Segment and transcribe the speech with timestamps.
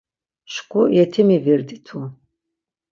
[0.53, 1.99] Şǩu yetimi virditu.